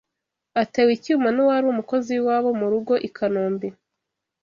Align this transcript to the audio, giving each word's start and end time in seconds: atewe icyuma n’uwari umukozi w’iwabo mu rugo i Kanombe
atewe 0.61 0.91
icyuma 0.97 1.27
n’uwari 1.31 1.65
umukozi 1.69 2.09
w’iwabo 2.13 2.49
mu 2.59 2.65
rugo 2.71 2.93
i 3.07 3.09
Kanombe 3.15 3.67